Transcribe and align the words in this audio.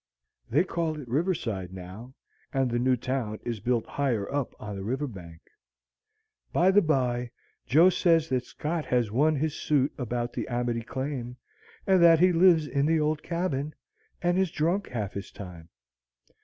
They 0.49 0.63
call 0.63 0.99
it 0.99 1.07
Riverside 1.07 1.71
now; 1.71 2.15
and 2.51 2.71
the 2.71 2.79
new 2.79 2.95
town 2.95 3.37
is 3.43 3.59
built 3.59 3.85
higher 3.85 4.27
up 4.33 4.55
on 4.59 4.75
the 4.75 4.83
river 4.83 5.05
bank. 5.05 5.41
By 6.51 6.71
the 6.71 6.81
by, 6.81 7.29
'Jo' 7.67 7.91
says 7.91 8.27
that 8.29 8.43
Scott 8.43 8.85
has 8.85 9.11
won 9.11 9.35
his 9.35 9.53
suit 9.53 9.93
about 9.99 10.33
the 10.33 10.47
'Amity 10.47 10.81
Claim,' 10.81 11.37
and 11.85 12.01
that 12.01 12.19
he 12.19 12.31
lives 12.31 12.65
in 12.65 12.87
the 12.87 12.99
old 12.99 13.21
cabin, 13.21 13.75
and 14.23 14.39
is 14.39 14.49
drunk 14.49 14.87
half 14.87 15.13
his 15.13 15.29
time. 15.29 15.69